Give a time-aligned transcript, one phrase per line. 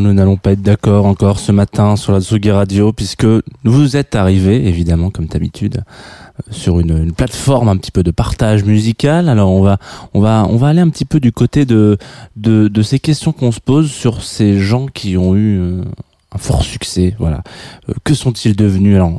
[0.00, 3.26] Nous n'allons pas être d'accord encore ce matin sur la Tsugi Radio puisque
[3.64, 8.10] vous êtes arrivés, évidemment, comme d'habitude, euh, sur une, une plateforme un petit peu de
[8.10, 9.28] partage musical.
[9.28, 9.78] Alors on va,
[10.14, 11.96] on va, on va aller un petit peu du côté de,
[12.36, 15.82] de, de ces questions qu'on se pose sur ces gens qui ont eu euh,
[16.32, 17.14] un fort succès.
[17.18, 17.42] Voilà.
[17.88, 18.96] Euh, que sont-ils devenus?
[18.96, 19.12] Alors,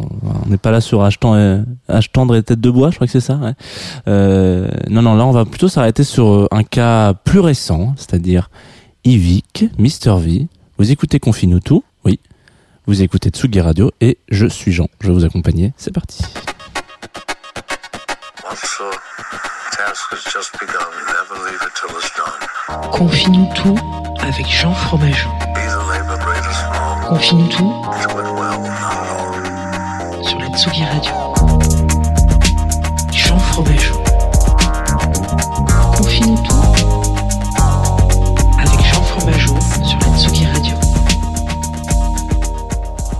[0.46, 3.08] on n'est pas là sur H tendre, H tendre et tête de bois, je crois
[3.08, 3.36] que c'est ça.
[3.36, 3.54] ouais.
[4.08, 8.50] Euh, non, non, là on va plutôt s'arrêter sur un cas plus récent, c'est-à-dire
[9.04, 10.48] Yvick, Mister V.
[10.78, 12.20] Vous écoutez Confine tout, oui.
[12.86, 14.88] Vous écoutez Tsugi Radio et je suis Jean.
[15.02, 15.74] Je vais vous accompagner.
[15.76, 16.24] C'est parti.
[22.92, 23.78] Confine-nous tout
[24.22, 25.30] avec Jean Fromageau.
[27.08, 27.74] Confine-nous tout
[30.22, 31.14] sur la Tsugi Radio.
[33.12, 33.97] Jean Fromageau.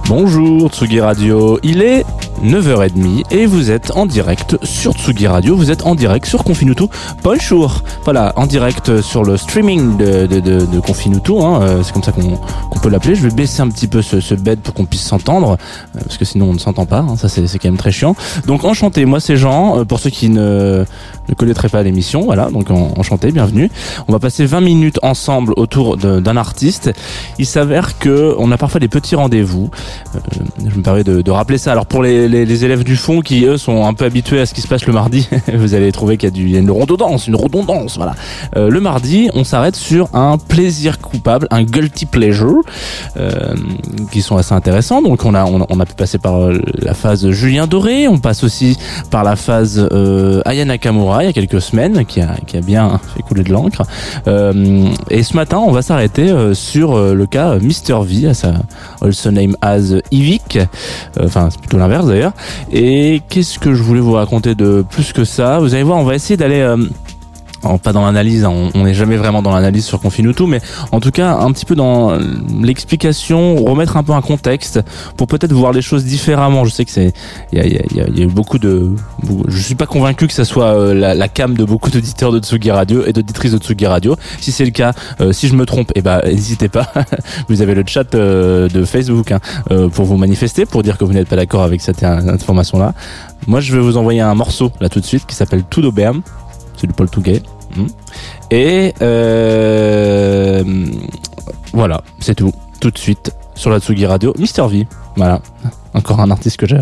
[0.10, 2.06] Bonjour Tsugi Radio, il est
[2.44, 6.84] 9h30 et vous êtes en direct sur Tsugi Radio, vous êtes en direct sur Confinutu.
[7.24, 11.94] Bonjour Voilà, en direct sur le streaming de, de, de, de Confinutu, hein, euh, c'est
[11.94, 13.16] comme ça qu'on peut l'appeler.
[13.16, 15.58] Je vais baisser un petit peu ce, ce bed pour qu'on puisse s'entendre,
[15.96, 18.16] euh, parce que sinon on ne s'entend pas, hein, ça c'est quand même très chiant.
[18.46, 20.86] Donc enchanté, moi c'est Jean, euh, pour ceux qui ne,
[21.30, 23.72] ne connaîtraient pas l'émission, voilà, donc en- enchanté, bienvenue.
[24.08, 26.92] On va passer 20 minutes ensemble autour d'un artiste.
[27.40, 29.70] Il s'avère que on a parfois des petits rendez-vous.
[30.66, 31.72] Je me permets de, de rappeler ça.
[31.72, 34.54] Alors pour les, les, élèves du fond qui eux sont un peu habitués à ce
[34.54, 37.98] qui se passe le mardi, vous allez trouver qu'il y a, une redondance, une redondance.
[37.98, 38.16] Voilà.
[38.56, 42.62] Euh, le mardi, on s'arrête sur un plaisir coupable, un guilty pleasure,
[43.18, 43.54] euh,
[44.12, 45.02] qui sont assez intéressants.
[45.02, 48.44] Donc on a on, a- pu passer par euh, la phase Julien Doré, on passe
[48.44, 48.78] aussi
[49.10, 52.62] par la phase euh, Aya Nakamura il y a quelques semaines, qui a qui a
[52.62, 53.84] bien fait couler de l'encre.
[55.10, 58.54] Et ce matin, on va s'arrêter sur le cas Mr V, à sa
[59.02, 59.94] also name as.
[59.94, 62.06] Euh, Enfin, c'est plutôt l'inverse
[62.72, 65.60] Et qu'est-ce que je voulais vous raconter de plus que ça?
[65.60, 66.78] Vous allez voir, on va essayer d'aller euh,
[67.84, 71.12] pas dans l'analyse, hein, on n'est jamais vraiment dans l'analyse sur Confinutu, mais en tout
[71.12, 72.18] cas un petit peu dans
[72.62, 74.80] l'explication, remettre un peu un contexte
[75.18, 76.66] pour peut-être voir les choses différemment.
[76.66, 77.14] Je sais que c'est,
[77.52, 78.92] il y a, y a- y a- eu beaucoup de,
[79.48, 82.40] je suis pas convaincu que ça soit euh, la, la cam de beaucoup d'auditeurs de
[82.40, 84.16] Tsugi Radio et d'auditrices de Tsugi Radio.
[84.40, 86.88] Si c'est le cas, euh, si je me trompe, eh ben n'hésitez pas.
[87.50, 89.40] vous avez le chat euh, de Facebook hein,
[89.72, 92.94] euh, pour vous manifester, pour dire que vous n'êtes pas d'accord avec cette euh, information-là.
[93.48, 96.22] Moi, je vais vous envoyer un morceau là tout de suite qui s'appelle Tout d'Auberme.
[96.78, 97.42] C'est du Paul Touguet.
[97.76, 97.88] Hmm.
[98.52, 100.64] Et euh,
[101.74, 102.54] voilà, c'est tout.
[102.80, 104.88] Tout de suite sur la Tsugi Radio, Mister V.
[105.16, 105.42] Voilà,
[105.96, 106.76] encore un artiste que je,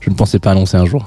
[0.00, 1.02] je ne pensais pas annoncer un jour.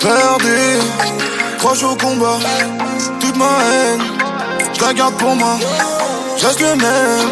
[0.00, 0.78] Perdu,
[1.58, 2.38] proche au combat,
[3.18, 4.13] toute ma haine, je
[4.84, 5.56] la garde pour moi.
[6.36, 7.28] Je reste le même,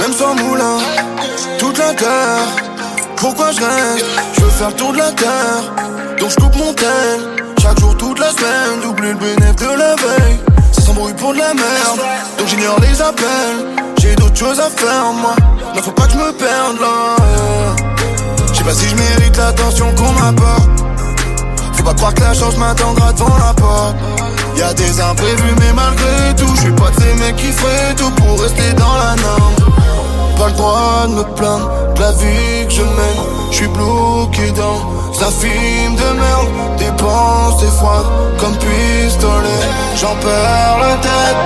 [0.00, 0.78] même sans moulin,
[1.58, 2.46] toute la terre.
[3.16, 4.04] Pourquoi je reste
[4.34, 5.62] Je veux faire le tour de la terre,
[6.18, 7.20] donc je coupe mon tel.
[7.60, 10.40] Chaque jour, toute la semaine, doubler le bénéfice de la veille.
[10.72, 12.00] Ça s'embrouille pour de la merde,
[12.38, 13.58] donc j'ignore les appels.
[13.98, 15.36] J'ai d'autres choses à faire, moi.
[15.74, 17.16] Non, faut pas que je me perde là.
[18.52, 20.70] Je sais pas si je mérite l'attention qu'on m'apporte.
[21.74, 23.96] Faut pas croire que la chance m'attendra devant la porte.
[24.56, 28.10] Y'a des imprévus, mais malgré tout, je suis pas de ces mecs qui feraient tout
[28.10, 29.54] pour rester dans la norme.
[30.38, 33.22] Pas le droit de me plaindre de la vie que je mène.
[33.50, 36.48] Je suis bloqué dans un film de merde.
[36.78, 38.06] Des froides
[38.38, 39.62] comme pistolet.
[40.00, 41.36] J'en perds la tête.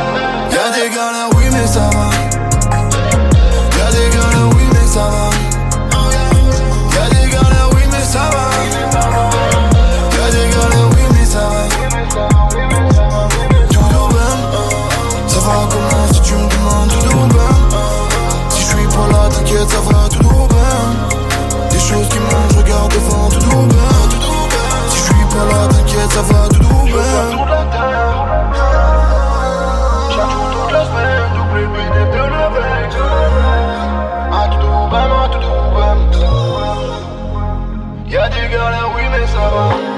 [0.50, 2.15] Y'a des galères, oui, mais ça va.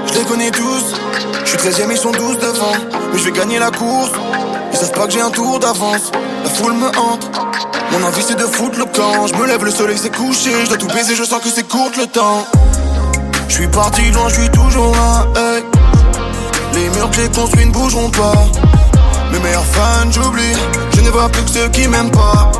[0.07, 0.93] Je les connais tous,
[1.43, 2.73] je suis 13 e ils sont 12 devant.
[3.11, 4.11] Mais je vais gagner la course,
[4.71, 6.11] ils savent pas que j'ai un tour d'avance.
[6.43, 7.29] La foule me hante,
[7.91, 9.27] mon envie c'est de foutre le camp.
[9.27, 11.67] Je me lève, le soleil s'est couché, je dois tout baiser, je sens que c'est
[11.67, 12.45] court le temps.
[13.47, 15.25] Je suis parti loin, je suis toujours là.
[16.73, 18.33] Les murs que j'ai construits ne bougeront pas.
[19.31, 20.55] Mes meilleurs fans, j'oublie,
[20.95, 22.51] je ne vois plus que ceux qui m'aiment pas.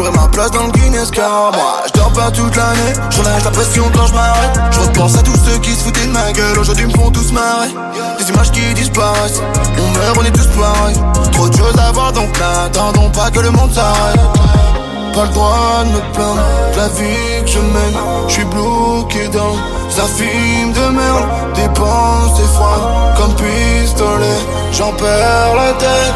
[0.00, 2.94] J'aurai ma place dans le Guinness car moi je dors pas toute l'année.
[3.10, 4.58] J'enlève la pression quand je m'arrête.
[4.70, 6.58] Je repense à tous ceux qui se foutaient de ma gueule.
[6.58, 7.68] Aujourd'hui me font tous marrer.
[8.18, 9.42] Des images qui disparaissent.
[9.76, 10.96] On meurt on est tous pareils.
[11.32, 14.20] Trop de choses à voir donc n'attendons pas que le monde s'arrête.
[15.12, 16.44] Pas le droit de me plaindre.
[16.78, 19.54] La vie que je mène Je suis bloqué dans
[20.02, 21.28] un film de merde.
[21.56, 24.40] Des pensées froides comme pistolet.
[24.72, 26.14] J'en perds la tête.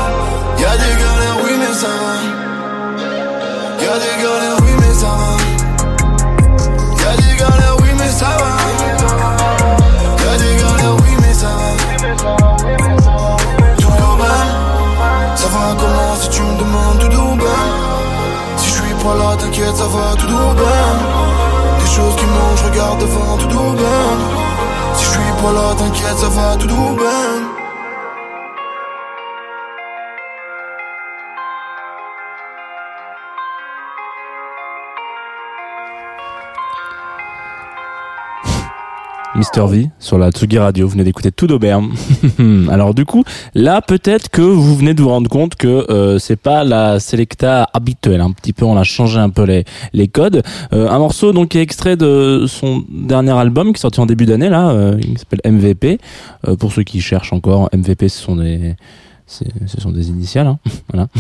[0.59, 2.44] Y'a des galères oui mais ça va
[3.85, 5.37] Y'a des galères, oui, mais ça va.
[7.03, 8.53] Y'a des galères, oui, mais ça va.
[10.25, 11.71] Y'a des galères, oui, mais ça va.
[13.77, 14.45] Tout urbain,
[15.37, 17.65] ça va comment si tu me demandes tout urbain
[18.57, 20.87] Si je suis pas là, t'inquiète, ça va tout bien.
[21.79, 24.03] Des choses qui mangent, je regarde devant tout bien.
[24.95, 27.44] Si je suis pas là, t'inquiète, ça va tout bien.
[39.37, 40.87] Mister V sur la Tsugi Radio.
[40.87, 41.81] Vous venez d'écouter tout d'Aubert.
[42.69, 46.37] Alors du coup, là peut-être que vous venez de vous rendre compte que euh, c'est
[46.37, 48.21] pas la Selecta habituelle.
[48.21, 50.43] Un petit peu, on a changé un peu les les codes.
[50.73, 54.07] Euh, un morceau donc qui est extrait de son dernier album qui est sorti en
[54.07, 55.99] début d'année là, euh, s'appelle MVP.
[56.47, 58.77] Euh, pour ceux qui cherchent encore, MVP ce sont des
[59.27, 60.59] ce sont des initiales, hein.
[60.93, 61.09] voilà.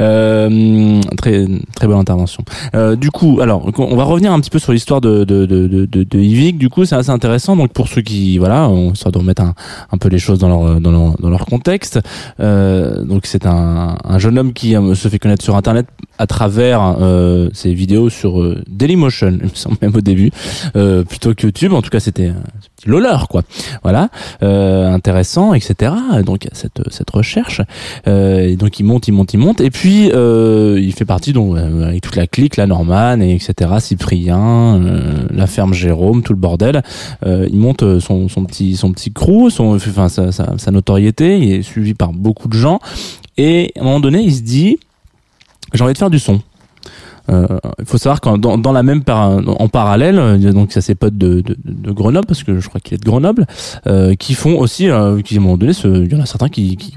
[0.00, 2.44] Euh, très très bonne intervention.
[2.74, 5.66] Euh, du coup, alors on va revenir un petit peu sur l'histoire de de de
[5.66, 6.56] de, de, Yvick.
[6.56, 7.56] Du coup, c'est assez intéressant.
[7.56, 10.80] Donc pour ceux qui voilà, on essaie de remettre un, peu les choses dans leur
[10.80, 11.98] dans leur, dans leur contexte.
[12.38, 15.86] Euh, donc c'est un, un jeune homme qui euh, se fait connaître sur Internet
[16.18, 20.30] à travers euh, ses vidéos sur euh, Dailymotion, il me semble même au début,
[21.08, 21.72] plutôt que YouTube.
[21.72, 22.32] En tout cas, c'était
[22.86, 23.42] loleur quoi.
[23.82, 24.10] Voilà,
[24.42, 25.92] euh, intéressant, etc.
[26.24, 27.60] Donc il y a cette cette recherche.
[28.06, 29.60] Euh, et donc il monte, il monte, il monte.
[29.60, 33.70] Et puis euh, il fait partie donc avec toute la clique, la Norman, et etc.
[33.80, 34.80] Cyprien,
[35.30, 36.82] la ferme Jérôme, tout le bordel.
[37.26, 41.38] Il monte son, son petit son petit crew, son enfin sa, sa, sa notoriété.
[41.38, 42.80] Il est suivi par beaucoup de gens.
[43.36, 44.78] Et à un moment donné, il se dit
[45.74, 46.40] j'ai envie de faire du son.
[47.30, 47.46] Euh,
[47.78, 50.52] Il faut savoir qu'en dans, dans la même par, en parallèle, euh, il y a
[50.52, 53.04] donc ça ses potes de, de, de Grenoble parce que je crois qu'il est de
[53.04, 53.46] Grenoble,
[53.86, 54.84] euh, qui font aussi,
[55.24, 56.94] qui à un moment donné, il y en a certains qui qui,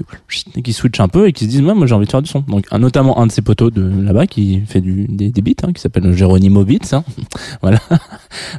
[0.62, 2.30] qui switchent un peu et qui se disent ouais, moi j'ai envie de faire du
[2.30, 2.40] son.
[2.48, 5.72] Donc notamment un de ses potos de là-bas qui fait du des, des beats, hein,
[5.72, 7.04] qui s'appelle Geronimo Beats, hein.
[7.62, 7.78] voilà.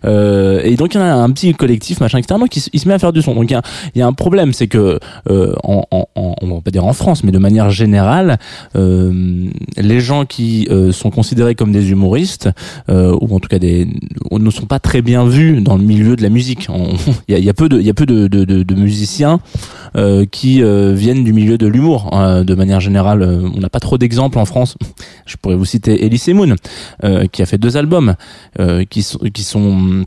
[0.05, 2.39] Euh, et donc il y en a un petit collectif machin etc.
[2.39, 3.33] Donc il, se- il met à faire du son.
[3.35, 3.61] Donc il y a,
[3.95, 6.93] il y a un problème, c'est que euh, en, en, on va pas dire en
[6.93, 8.37] France, mais de manière générale,
[8.75, 12.49] euh, les gens qui sont considérés comme des humoristes
[12.89, 13.87] euh, ou en tout cas des
[14.43, 16.67] ne sont pas très bien vus dans le milieu de la musique.
[17.27, 19.39] Il y a, peu de il y a peu de, musiciens
[19.95, 22.09] euh, qui euh, viennent du milieu de l'humour.
[22.13, 22.43] hein.
[22.43, 24.77] de manière générale, euh, on n'a pas trop d'exemples en France.
[25.25, 26.55] Je pourrais vous citer Elise Moon
[27.31, 28.15] qui a fait deux albums
[28.89, 30.05] qui qui sont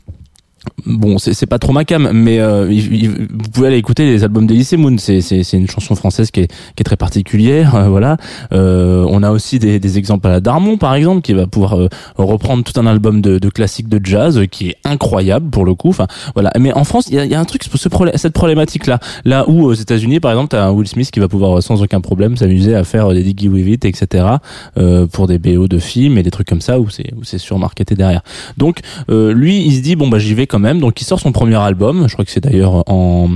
[0.85, 4.23] Bon, c'est pas trop ma cam, mais euh, il- il- vous pouvez aller écouter les
[4.23, 4.97] albums d'Elysée Moon.
[4.97, 8.17] C'est c'est une chanson française qui est qui est très particulière, euh, voilà.
[8.53, 11.77] Euh, on a aussi des des exemples à la Darmon, par exemple, qui va pouvoir
[11.77, 15.65] euh, reprendre tout un album de de classiques de jazz euh, qui est incroyable pour
[15.65, 15.89] le coup.
[15.89, 16.51] Enfin, voilà.
[16.59, 18.99] Mais en France, il y a y a un truc ce problème, cette problématique là,
[19.25, 22.37] là où aux États-Unis, par exemple, t'as Will Smith qui va pouvoir sans aucun problème
[22.37, 24.25] s'amuser à faire des Diggy With It, etc.
[25.11, 27.95] pour des BO de films et des trucs comme ça où c'est où c'est surmarketé
[27.95, 28.21] derrière.
[28.57, 30.79] Donc lui, il se dit bon bah j'y vais quand même.
[30.79, 32.07] Donc il sort son premier album.
[32.07, 33.29] Je crois que c'est d'ailleurs en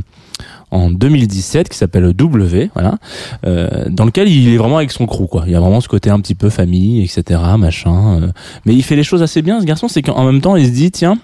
[0.72, 2.98] en 2017 qui s'appelle W, voilà,
[3.46, 5.44] euh, dans lequel il est vraiment avec son crew, quoi.
[5.46, 8.22] Il y a vraiment ce côté un petit peu famille, etc., machin.
[8.22, 8.32] euh.
[8.66, 10.72] mais il fait les choses assez bien, ce garçon, c'est qu'en même temps, il se
[10.72, 11.18] dit, tiens,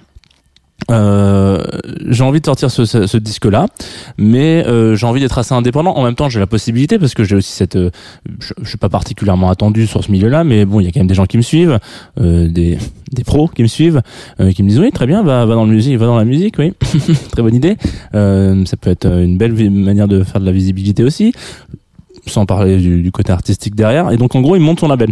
[0.89, 1.63] euh,
[2.07, 3.67] j'ai envie de sortir ce, ce, ce disque-là,
[4.17, 5.95] mais euh, j'ai envie d'être assez indépendant.
[5.95, 7.89] En même temps, j'ai la possibilité parce que j'ai aussi cette, euh,
[8.39, 10.99] je, je suis pas particulièrement attendu sur ce milieu-là, mais bon, il y a quand
[10.99, 11.79] même des gens qui me suivent,
[12.19, 12.77] euh, des
[13.11, 14.01] des pros qui me suivent,
[14.39, 16.25] euh, qui me disent oui, très bien, va va dans le musique, va dans la
[16.25, 16.73] musique, oui,
[17.31, 17.77] très bonne idée.
[18.13, 21.33] Ça peut être une belle manière de faire de la visibilité aussi,
[22.25, 24.11] sans parler du, du côté artistique derrière.
[24.11, 25.11] Et donc en gros, il monte son label.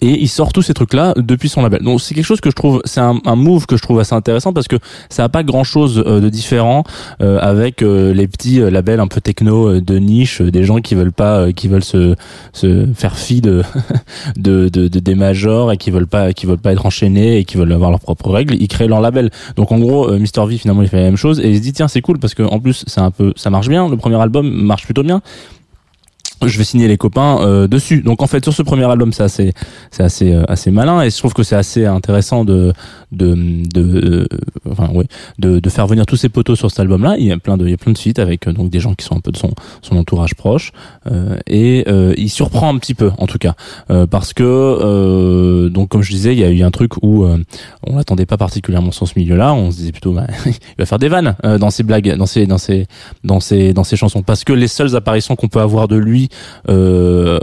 [0.00, 1.82] Et il sort tous ces trucs là depuis son label.
[1.82, 4.14] Donc c'est quelque chose que je trouve c'est un, un move que je trouve assez
[4.14, 4.76] intéressant parce que
[5.10, 6.84] ça a pas grand chose de différent
[7.20, 10.64] euh, avec euh, les petits euh, labels un peu techno euh, de niche euh, des
[10.64, 12.14] gens qui veulent pas euh, qui veulent se
[12.52, 13.62] se faire fi de
[14.36, 17.44] de, de, de- des majors et qui veulent pas qui veulent pas être enchaînés et
[17.44, 19.30] qui veulent avoir leurs propres règles ils créent leur label.
[19.56, 21.62] Donc en gros euh, Mr V finalement il fait la même chose et il se
[21.62, 23.88] dit tiens c'est cool parce que en plus c'est un peu ça marche bien.
[23.88, 25.20] Le premier album marche plutôt bien
[26.46, 28.02] je vais signer les copains euh, dessus.
[28.02, 29.52] Donc en fait sur ce premier album c'est assez
[29.90, 32.72] c'est assez euh, assez malin et je trouve que c'est assez intéressant de
[33.12, 33.34] de
[33.72, 34.38] de euh,
[34.70, 35.06] enfin oui
[35.38, 37.16] de de faire venir tous ces poteaux sur cet album là.
[37.18, 38.80] Il y a plein de il y a plein de feats avec euh, donc des
[38.80, 39.52] gens qui sont un peu de son
[39.82, 40.72] son entourage proche
[41.10, 43.54] euh, et euh, il surprend un petit peu en tout cas
[44.10, 48.26] parce que donc comme je disais il y a eu un truc où on l'attendait
[48.26, 49.54] pas particulièrement sur ce milieu là.
[49.54, 52.46] On se disait plutôt bah, il va faire des vannes dans ses blagues dans ses
[52.46, 52.86] dans ses
[53.24, 56.27] dans ses dans ses chansons parce que les seules apparitions qu'on peut avoir de lui
[56.68, 57.38] euh,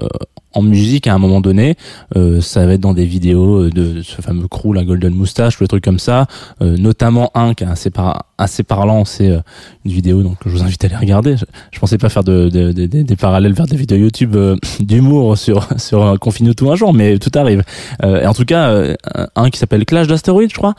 [0.55, 1.75] en musique à un moment donné,
[2.15, 5.63] euh, ça va être dans des vidéos de ce fameux crew, la Golden Moustache, ou
[5.63, 6.27] des trucs comme ça,
[6.61, 9.39] euh, notamment un qui est assez, par- assez parlant, c'est euh,
[9.85, 11.35] une vidéo donc je vous invite à aller regarder.
[11.71, 14.55] Je, pensais pas faire de, de- de- de- des parallèles vers des vidéos YouTube euh,
[14.79, 17.63] d'humour sur sur euh, Confine tout un jour, mais tout arrive.
[18.03, 18.95] Euh, et en tout cas, euh,
[19.35, 20.73] un qui s'appelle Clash d'astéroïdes, je crois,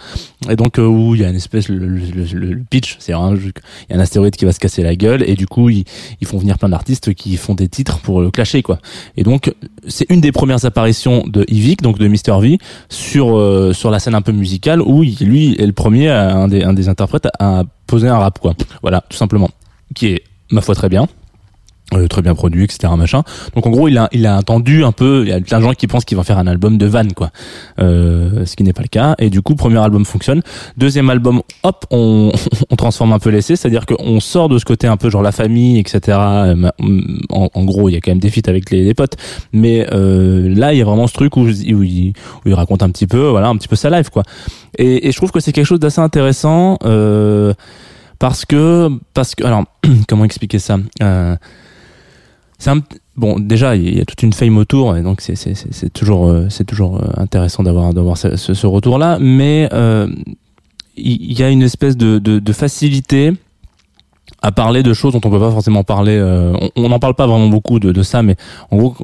[0.50, 2.00] et donc euh, où il y a une espèce le, le,
[2.32, 3.52] le- le pitch, c'est un il
[3.90, 5.84] y a un astéroïde qui va se casser la gueule et du coup ils,
[6.20, 8.78] ils font venir plein d'artistes qui font des titres pour le clasher quoi.
[9.16, 9.52] Et donc
[9.86, 12.58] c'est une des premières apparitions de Yvick, donc de Mr V,
[12.88, 16.62] sur euh, sur la scène un peu musicale où lui est le premier, un des
[16.62, 18.54] un des interprètes à poser un rap quoi.
[18.82, 19.50] Voilà, tout simplement,
[19.94, 21.06] qui est ma foi très bien.
[21.94, 22.92] Euh, très bien produit, etc.
[22.96, 23.22] machin.
[23.54, 25.22] Donc en gros, il a, il a attendu un peu.
[25.24, 27.06] Il y a plein de gens qui pensent qu'il va faire un album de van,
[27.14, 27.30] quoi.
[27.78, 29.14] Euh, ce qui n'est pas le cas.
[29.18, 30.42] Et du coup, premier album fonctionne.
[30.76, 32.32] Deuxième album, hop, on,
[32.70, 35.32] on transforme un peu l'essai, c'est-à-dire qu'on sort de ce côté un peu genre la
[35.32, 36.18] famille, etc.
[36.18, 36.70] Euh,
[37.30, 39.16] En, en gros, il y a quand même des feats avec les, les potes,
[39.52, 42.12] mais euh, là, il y a vraiment ce truc où, où, il,
[42.44, 44.22] où il raconte un petit peu, voilà, un petit peu sa life, quoi.
[44.78, 46.78] Et, et je trouve que c'est quelque chose d'assez intéressant.
[46.84, 47.54] Euh,
[48.18, 49.64] parce que parce que alors
[50.08, 51.36] comment expliquer ça euh,
[53.16, 56.26] bon déjà il y a toute une fame autour et donc c'est c'est c'est toujours
[56.28, 60.08] euh, toujours euh, intéressant d'avoir d'avoir ce, retour là mais euh,
[60.96, 63.32] il y a une espèce de facilité
[64.42, 66.16] à parler de choses dont on peut pas forcément parler.
[66.16, 68.36] euh, on- n'en parle pas vraiment beaucoup de, de ça, mais
[68.70, 68.94] en gros,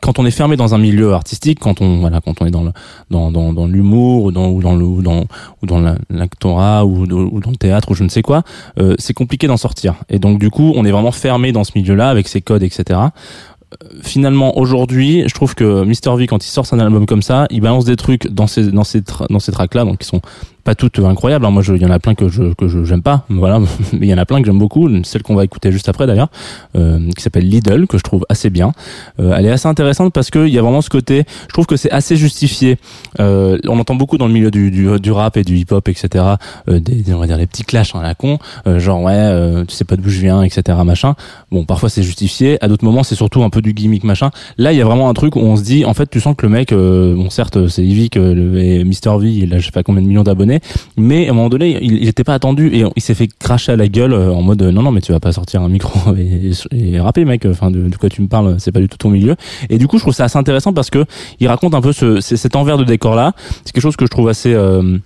[0.00, 2.64] quand on est fermé dans un milieu artistique, quand on voilà, quand on est dans
[2.64, 2.72] le
[3.10, 5.24] dans dans, dans l'humour ou dans ou dans le ou dans
[5.62, 8.42] ou dans la- l'actorat ou, dans le théâtre ou je ne sais quoi,
[8.80, 9.94] euh, c'est compliqué d'en sortir.
[10.08, 12.84] Et donc du coup, on est vraiment fermé dans ce milieu-là avec ses codes, etc.
[13.00, 17.46] Euh, Finalement, aujourd'hui, je trouve que Mr V, quand il sort un album comme ça,
[17.50, 20.22] il balance des trucs dans ces dans ces dans ces tracks-là, donc qui sont
[20.68, 21.46] pas toutes incroyables.
[21.46, 21.50] hein.
[21.50, 23.58] Moi, il y en a plein que je que je j'aime pas, voilà.
[23.94, 24.86] Mais il y en a plein que j'aime beaucoup.
[25.02, 26.28] Celle qu'on va écouter juste après d'ailleurs,
[26.76, 28.72] euh, qui s'appelle Lidl, que je trouve assez bien.
[29.18, 31.24] Euh, elle est assez intéressante parce que il y a vraiment ce côté.
[31.48, 32.76] Je trouve que c'est assez justifié.
[33.18, 36.22] Euh, on entend beaucoup dans le milieu du du, du rap et du hip-hop, etc.
[36.68, 39.64] euh, des, on va dire des petits clashs à la con, euh, genre ouais, euh,
[39.64, 40.76] tu sais pas d'où je viens, etc.
[40.84, 41.14] Machin.
[41.50, 42.62] Bon, parfois c'est justifié.
[42.62, 44.30] À d'autres moments, c'est surtout un peu du gimmick machin.
[44.58, 46.34] Là, il y a vraiment un truc où on se dit, en fait, tu sens
[46.36, 49.82] que le mec, bon, certes, c'est Yvick et Mr V, il a je sais pas
[49.82, 50.57] combien de millions d'abonnés,
[50.96, 53.72] mais à un moment donné, il, il était pas attendu et il s'est fait cracher
[53.72, 55.68] à la gueule euh, en mode, euh, non, non, mais tu vas pas sortir un
[55.68, 57.46] micro et, et, et rapper, mec.
[57.46, 59.36] Enfin, de, quoi tu me parles, c'est pas du tout ton milieu.
[59.70, 61.04] Et du coup, je trouve ça assez intéressant parce que
[61.40, 63.32] il raconte un peu ce, cet envers de décor là.
[63.64, 64.98] C'est quelque chose que je trouve assez euh,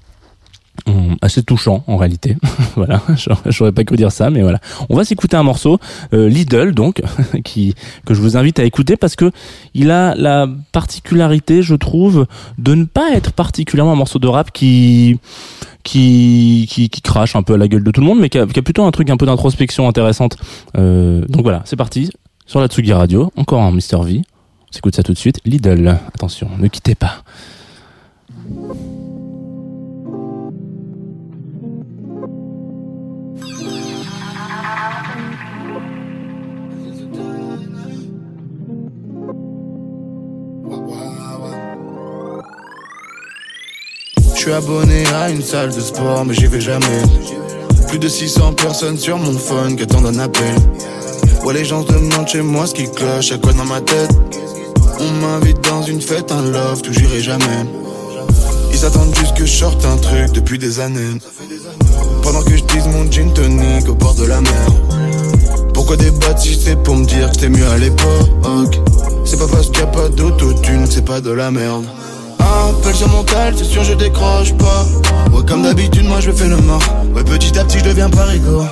[1.21, 2.37] assez touchant en réalité.
[2.77, 3.01] voilà,
[3.47, 4.59] j'aurais- pas cru dire ça, mais voilà.
[4.89, 5.79] On va s'écouter un morceau,
[6.13, 7.03] euh, Lidl donc,
[7.45, 7.75] qui
[8.05, 9.31] que je vous invite à écouter parce que
[9.75, 12.27] il a la particularité, je trouve,
[12.59, 15.19] de ne pas être particulièrement un morceau de rap qui
[15.85, 18.47] qui, qui, crache un peu à la gueule de tout le monde, mais qui a,
[18.47, 20.37] plutôt un truc un peu d'introspection intéressante.
[20.77, 22.11] Euh, donc voilà, c'est parti
[22.47, 24.23] sur la Tsugi Radio, encore un Mr V.
[24.23, 25.41] On s'écoute ça tout de suite.
[25.45, 27.25] Lidl, attention, ne quittez pas.
[44.43, 47.01] Je suis abonné à une salle de sport, mais j'y vais jamais.
[47.87, 50.57] Plus de 600 personnes sur mon phone qui attendent un appel.
[51.45, 54.11] Ouais, les gens se demandent chez moi ce qui cloche, à quoi dans ma tête?
[54.99, 57.45] On m'invite dans une fête, un love, tout j'irai jamais.
[58.73, 61.21] Ils attendent juste que je sorte un truc depuis des années.
[62.25, 64.67] Pendant que je dise mon gin tonic au bord de la mer.
[65.73, 68.81] Pourquoi débattre si c'est pour me dire que c'était mieux à l'époque?
[69.25, 71.85] C'est pas parce qu'il y a pas d'autotune c'est pas de la merde.
[72.73, 74.87] Appel sur mon tel, c'est sûr je décroche pas.
[75.33, 76.83] Ouais, comme d'habitude, moi je fais le mort.
[77.15, 78.65] Ouais, petit à petit je deviens parigo.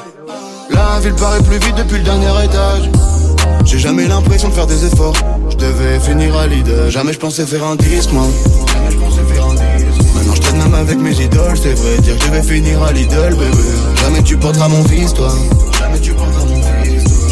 [0.70, 2.90] La ville paraît plus vite depuis le dernier étage.
[3.64, 5.14] J'ai jamais l'impression de faire des efforts.
[5.50, 6.88] Je devais finir à Lidl.
[6.90, 8.24] Jamais je pensais faire un disque, moi.
[8.72, 10.14] Jamais je pensais faire un disque.
[10.14, 11.98] Maintenant je traîne même avec mes idoles, c'est vrai.
[11.98, 13.64] Dire que je vais finir à Lidl, bébé.
[14.02, 15.32] Jamais tu porteras mon fils, toi.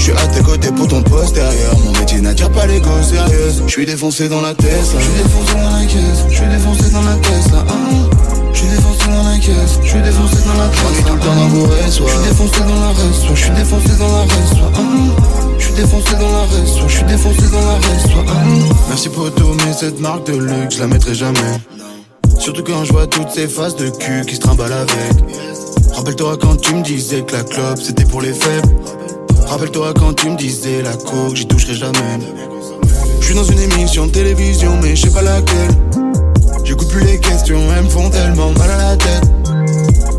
[0.09, 1.77] Suis à tes côtés pour ton postérieur.
[1.85, 3.62] Mon métier n'attire pas les gosses sérieuses.
[3.67, 5.00] Je suis défoncé dans la Tesla.
[5.00, 6.25] Je suis défoncé dans la caisse.
[6.29, 7.65] Je suis défoncé dans la Tesla.
[7.69, 8.19] Hein.
[8.53, 11.05] Je suis défoncé dans la caisse, je suis défoncé dans la caisse.
[11.07, 13.88] tout le temps dans vos restes, Je suis défoncé dans la reste, je suis défoncé
[13.99, 14.55] dans la reste.
[15.59, 18.09] Je suis défoncé dans la reste, je suis défoncé dans la reste.
[18.88, 21.61] Merci pour tout, mais cette marque de luxe, je la mettrai jamais.
[22.41, 25.12] Surtout quand je vois toutes ces faces de cul qui se trimballent avec.
[25.95, 28.69] Rappelle-toi quand tu me disais que la clope c'était pour les faibles.
[29.49, 32.19] Rappelle-toi quand tu me disais la coke, j'y toucherai jamais.
[33.21, 35.71] Je suis dans une émission de télévision, mais je sais pas laquelle.
[36.64, 39.25] J'écoute plus les questions, elles me font tellement mal à la tête.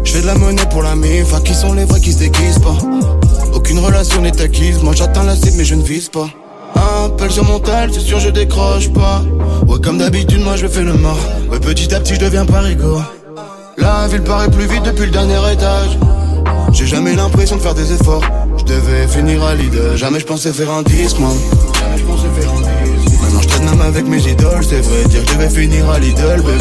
[0.04, 2.60] Je fais de la monnaie pour la mif, qui sont les vrais qui se déguisent
[2.60, 2.78] pas.
[3.54, 6.28] Aucune relation n'est acquise, moi j'atteins la cible mais je ne vise pas.
[6.76, 9.22] Appel sur mon tel, c'est sûr je décroche pas.
[9.68, 11.20] Ouais, comme d'habitude, moi je fais le mort.
[11.52, 13.00] Ouais, petit à petit je deviens parigo.
[13.78, 16.00] La ville paraît plus vite depuis le dernier étage.
[16.72, 18.24] J'ai jamais l'impression de faire des efforts.
[18.70, 21.32] Devais finir à Lidl, jamais je pensais faire un disque, moi.
[21.80, 23.20] Jamais je pensais faire un disque.
[23.20, 25.06] Maintenant je traîne même avec mes idoles, c'est vrai.
[25.06, 26.54] Dire que je vais finir à Lidl, bébé.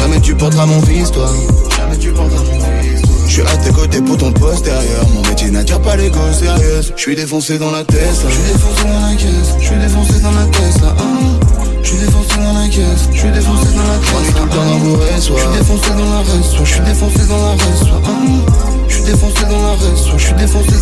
[0.00, 1.28] Jamais tu porteras mon fils, toi.
[1.76, 3.02] Jamais tu porteras mon fils.
[3.26, 5.06] Je suis à tes côtés pour ton postérieur.
[5.14, 6.94] Mon métier n'attire pas les gosses sérieuses.
[6.96, 8.30] Je suis défoncé dans la Tesla.
[8.30, 9.54] Je suis défoncé dans la caisse.
[9.60, 10.96] Je suis défoncé dans la Tesla.
[10.98, 11.66] Hein.
[11.82, 13.08] Je suis défoncé dans la caisse.
[13.12, 14.34] Je suis défoncé dans la caisse.
[14.34, 16.56] tout le temps dans Je suis défoncé dans la reste.
[16.64, 17.84] Je suis défoncé dans la reste.
[18.06, 18.70] Hein.
[18.88, 20.08] Je suis défoncé dans la reste.
[20.16, 20.79] Je suis défoncé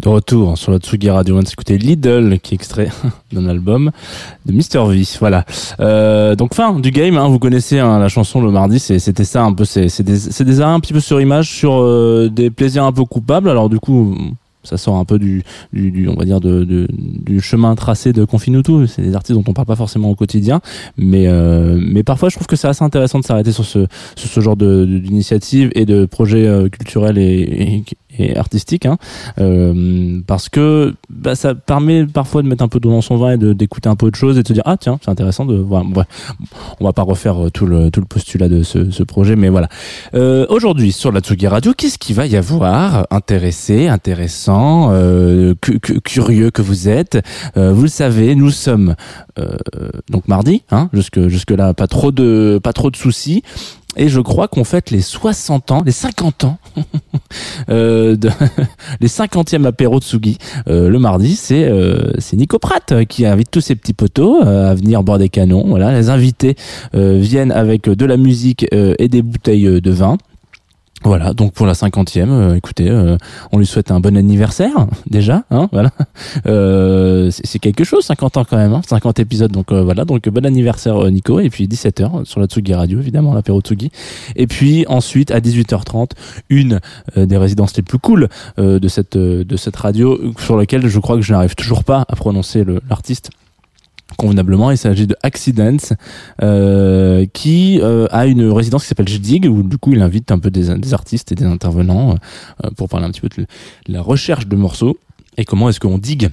[0.00, 2.88] De retour sur la Tsugi Radio, on va écouter Lidl qui est extrait
[3.32, 3.92] d'un album
[4.46, 5.04] de Mr V.
[5.20, 5.44] Voilà.
[5.78, 9.44] Euh, donc fin du game, hein, vous connaissez hein, la chanson le mardi, c'était ça
[9.44, 13.04] un peu, c'est des, un petit peu sur image, sur euh, des plaisirs un peu
[13.04, 13.48] coupables.
[13.48, 14.16] Alors du coup,
[14.62, 15.42] ça sort un peu du,
[15.72, 19.38] du, du on va dire de, de, du chemin tracé de Confinuto c'est des artistes
[19.38, 20.60] dont on parle pas forcément au quotidien.
[20.96, 24.28] Mais euh, mais parfois je trouve que c'est assez intéressant de s'arrêter sur ce sur
[24.28, 28.98] ce genre de d'initiative et de projets euh, culturels et, et, artistiques hein,
[29.38, 33.32] euh, parce que bah, ça permet parfois de mettre un peu d'eau dans son vin
[33.32, 35.56] et d'écouter un peu de choses et de se dire ah tiens c'est intéressant de
[35.56, 35.84] voir
[36.80, 39.68] on va pas refaire euh, tout le postulat de ce, projet mais voilà
[40.14, 44.92] euh, aujourd'hui sur la Tsugi Radio qu'est-ce qu'il va y avoir intéressé intéressant
[46.04, 47.18] curieux que vous êtes?
[47.56, 48.94] Vous le savez, nous sommes
[50.10, 53.42] donc mardi, hein, jusque jusque là, pas trop de pas trop de soucis.
[53.96, 56.58] Et je crois qu'on fête les 60 ans, les 50 ans,
[57.70, 58.16] euh,
[59.00, 60.38] les 50e apéro de Sugi.
[60.68, 64.74] Euh, le mardi, c'est euh, c'est Nico Pratt qui invite tous ses petits potos à
[64.74, 65.66] venir boire des canons.
[65.66, 66.56] Voilà, les invités
[66.94, 70.18] viennent avec de la musique et des bouteilles de vin.
[71.02, 73.16] Voilà, donc pour la cinquantième, euh, écoutez, euh,
[73.52, 75.90] on lui souhaite un bon anniversaire déjà, hein, voilà.
[76.46, 80.44] Euh, c'est quelque chose, 50 ans quand même, hein, 50 épisodes, donc voilà, donc bon
[80.44, 83.90] anniversaire Nico, et puis 17h sur la Tsugi Radio, évidemment, l'apéro Tsugi.
[84.36, 86.10] Et puis ensuite, à 18h30,
[86.50, 86.80] une
[87.16, 91.22] des résidences les plus cool de cette de cette radio, sur laquelle je crois que
[91.22, 93.30] je n'arrive toujours pas à prononcer l'artiste
[94.16, 94.70] convenablement.
[94.70, 95.94] Il s'agit de Accidents,
[96.42, 100.38] euh, qui euh, a une résidence qui s'appelle JDIG, où du coup il invite un
[100.38, 102.16] peu des, des artistes et des intervenants
[102.64, 103.46] euh, pour parler un petit peu de
[103.88, 104.98] la recherche de morceaux
[105.36, 106.30] et comment est-ce qu'on digue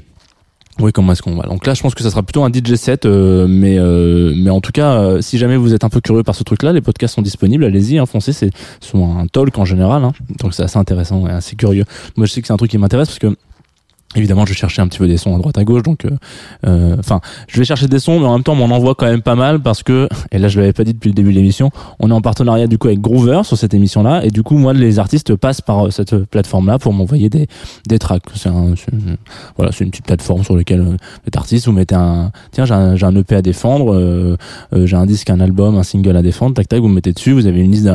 [0.80, 2.76] oui, comment est-ce qu'on va Donc là, je pense que ça sera plutôt un DJ
[2.76, 6.02] set, euh, mais euh, mais en tout cas, euh, si jamais vous êtes un peu
[6.02, 7.64] curieux par ce truc-là, les podcasts sont disponibles.
[7.64, 8.32] Allez-y, hein, foncez.
[8.32, 11.86] C'est souvent un talk en général, hein, donc c'est assez intéressant et assez curieux.
[12.16, 13.36] Moi, je sais que c'est un truc qui m'intéresse parce que
[14.18, 16.10] Évidemment, je cherchais un petit peu des sons à droite à gauche, donc, euh,
[16.66, 19.06] euh, enfin, je vais chercher des sons, mais en même temps, on m'en envoie quand
[19.06, 21.38] même pas mal parce que, et là, je l'avais pas dit depuis le début de
[21.38, 24.58] l'émission, on est en partenariat du coup avec Groover sur cette émission-là, et du coup,
[24.58, 27.48] moi, les artistes passent par euh, cette plateforme-là pour m'envoyer des
[27.88, 28.24] des tracks.
[28.36, 28.74] C'est un,
[29.56, 32.74] voilà, c'est une petite plateforme sur laquelle euh, les artistes vous mettez un, tiens, j'ai
[32.74, 34.36] un, EP à défendre, euh,
[34.74, 37.46] j'ai un disque, un album, un single à défendre, tac tac, vous mettez dessus, vous
[37.46, 37.86] avez une liste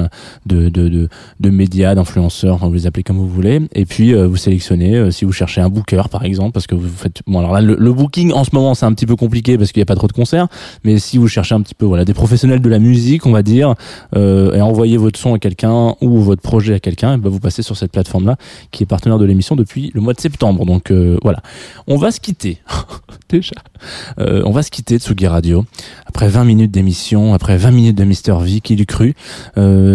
[0.47, 1.09] de de de,
[1.41, 5.33] de médias, d'influenceurs, vous les appelez comme vous voulez, et puis vous sélectionnez si vous
[5.33, 7.23] cherchez un booker par exemple, parce que vous faites.
[7.27, 9.81] Bon, alors là, le, booking en ce moment, c'est un petit peu compliqué parce qu'il
[9.81, 10.47] n'y a pas trop de concerts.
[10.85, 13.43] Mais si vous cherchez un petit peu, voilà, des professionnels de la musique, on va
[13.43, 13.75] dire,
[14.15, 17.63] euh, et envoyer votre son à quelqu'un ou votre projet à quelqu'un, ben vous passez
[17.63, 18.37] sur cette plateforme-là
[18.71, 20.67] qui est partenaire de l'émission depuis le mois de septembre.
[20.67, 21.41] Donc euh, voilà,
[21.87, 22.59] on va se quitter
[23.31, 23.57] déjà.
[24.21, 25.65] Euh, on va se quitter de Tsugi Radio
[26.07, 29.15] après 20 minutes d'émission, après 20 minutes de Mister V, qui l'eût cru,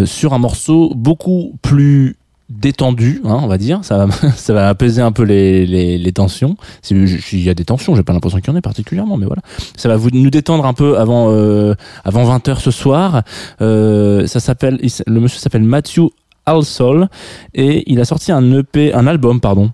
[0.04, 2.17] sur un morceau beaucoup plus
[2.48, 3.80] détendu, hein, on va dire.
[3.82, 6.56] Ça va, ça va apaiser un peu les, tensions.
[6.82, 9.26] Si- S'il y a des tensions, j'ai pas l'impression qu'il y en ait particulièrement, mais
[9.26, 9.42] voilà.
[9.76, 13.22] Ça va nous détendre un peu avant euh, avant 20 h ce soir.
[13.60, 16.08] Euh, ça s'appelle, il le monsieur s'appelle Matthew
[16.46, 17.08] Alsol
[17.54, 19.70] et il a sorti un EP, un album, pardon,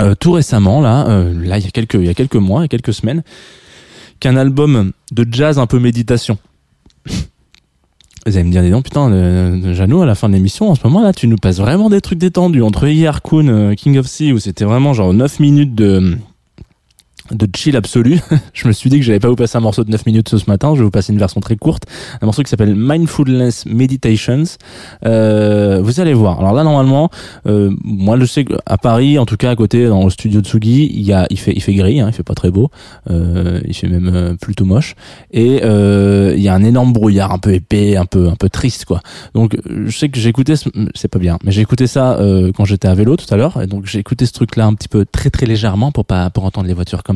[0.00, 2.64] euh, tout récemment là, là il y a quelques il y a quelques mois, il
[2.64, 3.22] y a quelques semaines,
[4.18, 6.38] qu'un album de jazz un peu méditation.
[8.26, 9.08] Vous allez me dire, dis donc, putain,
[9.72, 12.00] Jeannot, à la fin de l'émission, en ce moment, là, tu nous passes vraiment des
[12.00, 12.60] trucs détendus.
[12.60, 16.18] Entre hier, Kun, euh, King of Sea, où c'était vraiment genre 9 minutes de,
[17.32, 18.20] de chill absolu.
[18.52, 20.50] je me suis dit que j'allais pas vous passer un morceau de 9 minutes ce
[20.50, 20.72] matin.
[20.74, 21.84] Je vais vous passer une version très courte.
[22.20, 24.44] Un morceau qui s'appelle Mindfulness Meditations.
[25.04, 26.40] Euh, vous allez voir.
[26.40, 27.10] Alors là, normalement,
[27.46, 30.46] euh, moi, je sais qu'à Paris, en tout cas, à côté, dans le studio de
[30.46, 32.70] Sugi, il y a, il fait, il fait gris, hein, il fait pas très beau.
[33.10, 34.94] Euh, il fait même euh, plutôt moche.
[35.32, 38.48] Et, euh, il y a un énorme brouillard, un peu épais, un peu, un peu
[38.48, 39.00] triste, quoi.
[39.34, 42.88] Donc, je sais que ce- c'est pas bien, mais j'ai écouté ça euh, quand j'étais
[42.88, 43.60] à vélo tout à l'heure.
[43.62, 46.44] Et donc, j'ai écouté ce truc-là un petit peu très, très légèrement pour pas, pour
[46.44, 47.14] entendre les voitures quand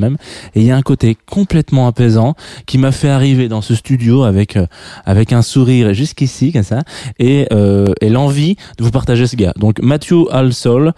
[0.55, 2.35] Et il y a un côté complètement apaisant
[2.67, 4.67] qui m'a fait arriver dans ce studio avec, euh,
[5.05, 6.83] avec un sourire jusqu'ici, comme ça,
[7.19, 9.53] et, euh, et l'envie de vous partager ce gars.
[9.57, 10.93] Donc, Matthew Alsol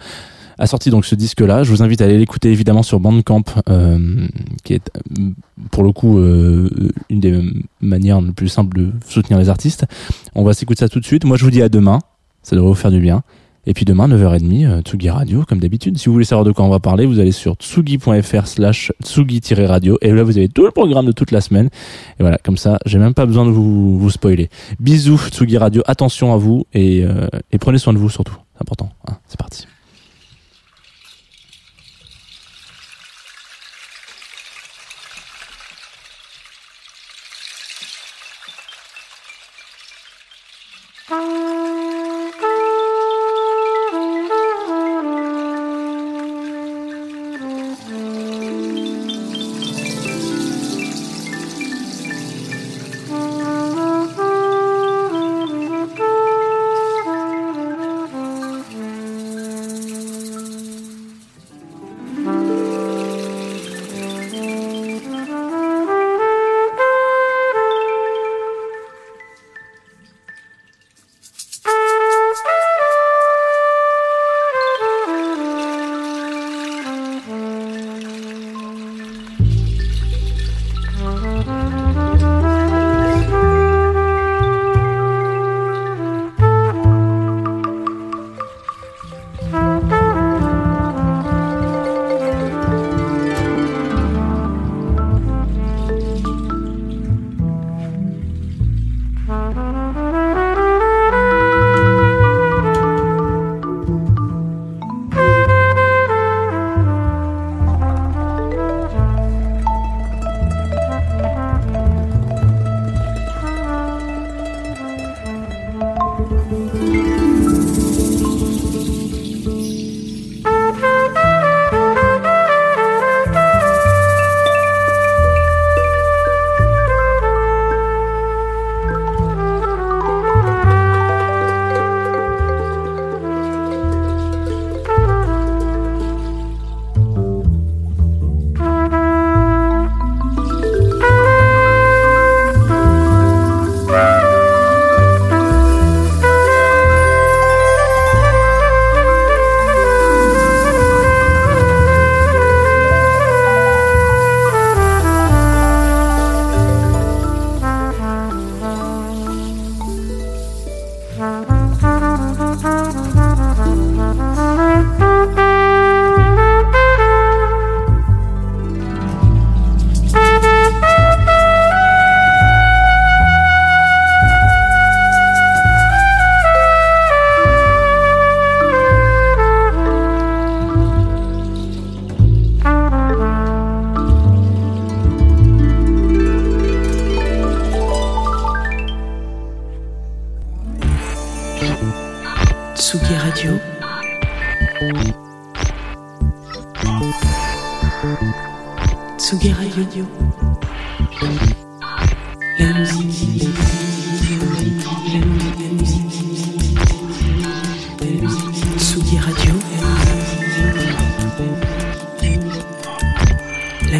[0.59, 1.63] a sorti donc ce disque-là.
[1.63, 4.27] Je vous invite à aller l'écouter évidemment sur Bandcamp, euh,
[4.63, 4.91] qui est
[5.71, 7.41] pour le coup une des
[7.81, 9.85] manières les plus simples de soutenir les artistes.
[10.35, 11.25] On va s'écouter ça tout de suite.
[11.25, 11.99] Moi, je vous dis à demain.
[12.43, 13.23] Ça devrait vous faire du bien.
[13.65, 15.97] Et puis demain, 9h30, euh, Tsugi Radio, comme d'habitude.
[15.97, 19.97] Si vous voulez savoir de quoi on va parler, vous allez sur tsugi.fr slash tsugi-radio.
[20.01, 21.67] Et là, vous avez tout le programme de toute la semaine.
[22.19, 24.49] Et voilà, comme ça, j'ai même pas besoin de vous, vous spoiler.
[24.81, 25.81] Bisous, Tsugi Radio.
[25.85, 28.35] Attention à vous et, euh, et prenez soin de vous surtout.
[28.53, 28.89] C'est important.
[29.07, 29.13] hein.
[29.27, 29.65] C'est parti.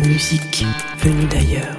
[0.07, 0.65] musique
[0.97, 1.77] venue d'ailleurs.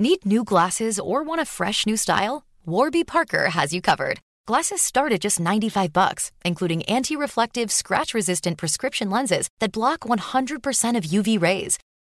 [0.00, 2.44] Need new glasses or want a fresh new style?
[2.64, 4.20] Warby Parker has you covered.
[4.46, 11.04] Glasses start at just 95 bucks, including anti-reflective, scratch-resistant prescription lenses that block 100% of
[11.04, 11.78] UV rays